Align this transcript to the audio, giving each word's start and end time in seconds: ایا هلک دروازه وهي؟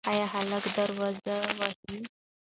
ایا 0.09 0.25
هلک 0.33 0.65
دروازه 0.77 1.35
وهي؟ 1.59 1.97